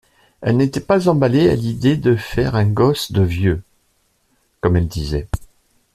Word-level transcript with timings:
elle 0.41 0.57
n’était 0.57 0.79
pas 0.79 1.07
emballée 1.09 1.47
à 1.51 1.55
l’idée 1.55 1.95
de 1.95 2.15
faire 2.15 2.55
un 2.55 2.65
gosse 2.65 3.11
de 3.11 3.21
vieux, 3.21 3.61
comme 4.59 4.75
elle 4.75 4.87
disait. 4.87 5.27